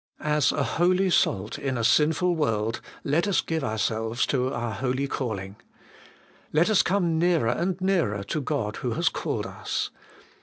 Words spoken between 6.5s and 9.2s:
Let us come nearer and nearer to God who has